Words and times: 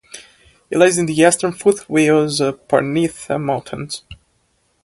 It 0.71 0.79
lies 0.79 0.97
in 0.97 1.05
the 1.05 1.13
eastern 1.13 1.51
foothills 1.51 2.39
of 2.39 2.55
the 2.57 2.63
Parnitha 2.63 3.37
mountains. 3.37 4.01